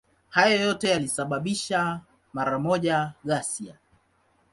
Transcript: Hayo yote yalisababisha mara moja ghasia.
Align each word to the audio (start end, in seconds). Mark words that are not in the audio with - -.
Hayo 0.29 0.61
yote 0.61 0.89
yalisababisha 0.89 1.99
mara 2.33 2.59
moja 2.59 3.13
ghasia. 3.25 3.77